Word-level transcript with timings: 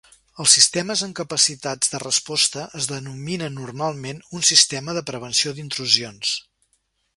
Els 0.43 0.53
sistemes 0.57 1.03
amb 1.07 1.15
capacitats 1.19 1.91
de 1.95 1.99
resposta 2.05 2.63
es 2.81 2.89
denominen 2.93 3.55
normalment 3.59 4.25
un 4.39 4.49
sistema 4.53 4.99
de 4.99 5.07
prevenció 5.13 5.57
d'intrusions. 5.59 6.35